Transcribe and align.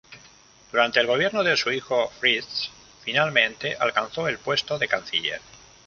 Durante 0.71 0.99
el 0.99 1.05
gobierno 1.05 1.43
de 1.43 1.55
su 1.55 1.71
hijo, 1.71 2.09
Fritsch 2.19 2.71
finalmente 3.05 3.75
alcanzó 3.79 4.27
el 4.27 4.39
puesto 4.39 4.79
de 4.79 4.87
Canciller. 4.87 5.41